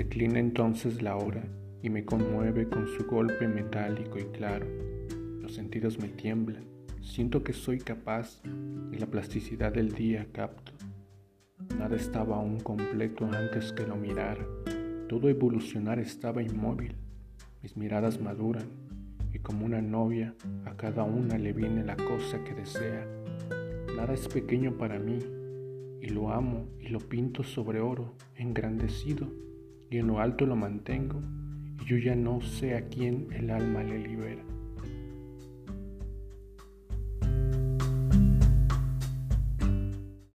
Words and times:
Declina 0.00 0.38
entonces 0.38 1.02
la 1.02 1.14
hora 1.14 1.42
y 1.82 1.90
me 1.90 2.06
conmueve 2.06 2.66
con 2.70 2.86
su 2.88 3.04
golpe 3.04 3.46
metálico 3.46 4.18
y 4.18 4.24
claro. 4.32 4.66
Los 5.42 5.52
sentidos 5.54 5.98
me 5.98 6.08
tiemblan, 6.08 6.64
siento 7.02 7.44
que 7.44 7.52
soy 7.52 7.80
capaz 7.80 8.40
y 8.90 8.96
la 8.96 9.04
plasticidad 9.08 9.74
del 9.74 9.92
día 9.92 10.26
capto. 10.32 10.72
Nada 11.78 11.96
estaba 11.96 12.36
aún 12.36 12.60
completo 12.60 13.26
antes 13.26 13.74
que 13.74 13.86
lo 13.86 13.94
mirara. 13.96 14.42
Todo 15.06 15.28
evolucionar 15.28 15.98
estaba 15.98 16.42
inmóvil. 16.42 16.96
Mis 17.62 17.76
miradas 17.76 18.18
maduran 18.22 18.70
y 19.34 19.40
como 19.40 19.66
una 19.66 19.82
novia 19.82 20.34
a 20.64 20.78
cada 20.78 21.02
una 21.02 21.36
le 21.36 21.52
viene 21.52 21.84
la 21.84 21.96
cosa 21.96 22.42
que 22.42 22.54
desea. 22.54 23.06
Nada 23.94 24.14
es 24.14 24.26
pequeño 24.28 24.78
para 24.78 24.98
mí 24.98 25.18
y 26.00 26.08
lo 26.08 26.32
amo 26.32 26.68
y 26.78 26.88
lo 26.88 27.00
pinto 27.00 27.42
sobre 27.42 27.80
oro 27.80 28.14
engrandecido 28.34 29.49
y 29.90 29.98
en 29.98 30.06
lo 30.06 30.20
alto 30.20 30.46
lo 30.46 30.56
mantengo 30.56 31.20
y 31.80 31.84
yo 31.84 31.98
ya 31.98 32.14
no 32.14 32.40
sé 32.40 32.76
a 32.76 32.88
quién 32.88 33.26
el 33.32 33.50
alma 33.50 33.82
le 33.82 33.98
libera. 33.98 34.42